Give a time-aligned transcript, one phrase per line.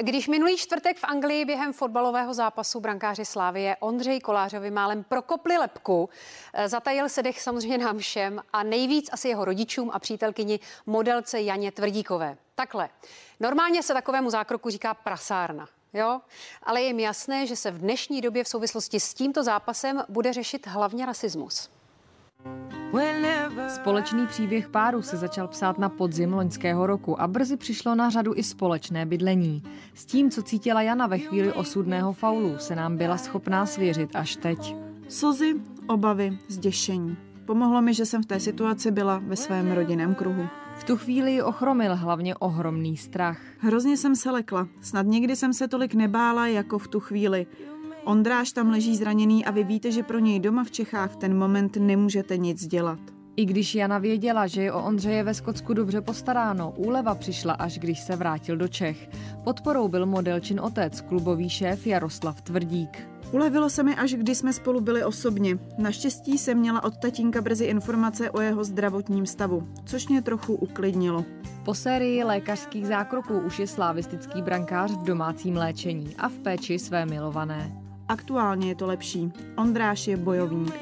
[0.00, 6.08] Když minulý čtvrtek v Anglii během fotbalového zápasu brankáři Slávie Ondřej Kolářovi málem prokopli lepku,
[6.52, 11.40] eh, zatajil se dech samozřejmě nám všem a nejvíc asi jeho rodičům a přítelkyni modelce
[11.40, 12.36] Janě Tvrdíkové.
[12.54, 12.88] Takhle.
[13.40, 15.68] Normálně se takovému zákroku říká prasárna.
[15.92, 16.20] Jo?
[16.62, 20.32] Ale je jim jasné, že se v dnešní době v souvislosti s tímto zápasem bude
[20.32, 21.70] řešit hlavně rasismus.
[23.68, 28.32] Společný příběh páru se začal psát na podzim loňského roku a brzy přišlo na řadu
[28.36, 29.62] i společné bydlení.
[29.94, 34.36] S tím, co cítila Jana ve chvíli osudného faulu, se nám byla schopná svěřit až
[34.36, 34.76] teď.
[35.08, 35.54] Slzy,
[35.86, 37.16] obavy, zděšení.
[37.44, 40.46] Pomohlo mi, že jsem v té situaci byla ve svém rodinném kruhu.
[40.76, 43.38] V tu chvíli ji ochromil hlavně ohromný strach.
[43.58, 44.68] Hrozně jsem se lekla.
[44.80, 47.46] Snad někdy jsem se tolik nebála jako v tu chvíli.
[48.08, 51.38] Ondráš tam leží zraněný a vy víte, že pro něj doma v Čechách v ten
[51.38, 52.98] moment nemůžete nic dělat.
[53.36, 57.78] I když Jana věděla, že je o Ondřeje ve Skotsku dobře postaráno, úleva přišla až
[57.78, 59.08] když se vrátil do Čech.
[59.44, 63.08] Podporou byl modelčin otec, klubový šéf Jaroslav Tvrdík.
[63.32, 65.58] Ulevilo se mi až když jsme spolu byli osobně.
[65.78, 71.24] Naštěstí jsem měla od tatínka brzy informace o jeho zdravotním stavu, což mě trochu uklidnilo.
[71.64, 77.06] Po sérii lékařských zákroků už je slavistický brankář v domácím léčení a v péči své
[77.06, 77.87] milované.
[78.08, 79.32] Aktuálně je to lepší.
[79.56, 80.74] Ondráš je bojovník.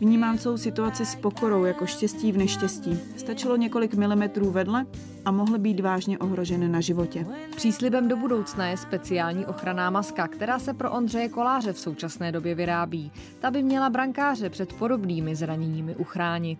[0.00, 2.98] Vnímám celou situaci s pokorou jako štěstí v neštěstí.
[3.16, 4.86] Stačilo několik milimetrů vedle
[5.24, 7.26] a mohl být vážně ohrožen na životě.
[7.56, 12.54] Příslibem do budoucna je speciální ochranná maska, která se pro Ondřeje Koláře v současné době
[12.54, 13.12] vyrábí.
[13.40, 16.58] Ta by měla brankáře před podobnými zraněními uchránit.